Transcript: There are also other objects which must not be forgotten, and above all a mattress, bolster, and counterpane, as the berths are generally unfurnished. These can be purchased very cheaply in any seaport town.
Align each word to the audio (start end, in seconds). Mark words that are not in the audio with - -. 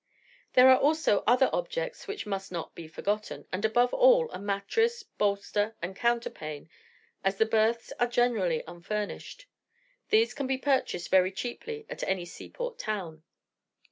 There 0.53 0.67
are 0.71 0.79
also 0.79 1.23
other 1.27 1.47
objects 1.53 2.07
which 2.07 2.25
must 2.25 2.51
not 2.51 2.73
be 2.73 2.87
forgotten, 2.87 3.45
and 3.53 3.63
above 3.63 3.93
all 3.93 4.31
a 4.31 4.39
mattress, 4.39 5.03
bolster, 5.03 5.75
and 5.79 5.95
counterpane, 5.95 6.69
as 7.23 7.37
the 7.37 7.45
berths 7.45 7.93
are 7.99 8.07
generally 8.07 8.63
unfurnished. 8.65 9.45
These 10.09 10.33
can 10.33 10.47
be 10.47 10.57
purchased 10.57 11.11
very 11.11 11.31
cheaply 11.31 11.85
in 11.87 12.03
any 12.03 12.25
seaport 12.25 12.79
town. 12.79 13.21